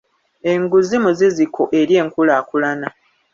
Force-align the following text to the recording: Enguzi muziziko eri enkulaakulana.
Enguzi 0.51 0.95
muziziko 1.03 1.61
eri 1.79 1.93
enkulaakulana. 2.01 2.87